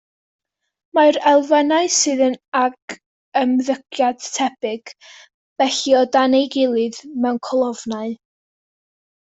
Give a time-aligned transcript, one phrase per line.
[0.97, 2.23] Mae'r elfennau sydd
[2.61, 2.95] ag
[3.41, 8.19] ymddygiad tebyg, felly, o dan ei gilydd, mewn colofnau.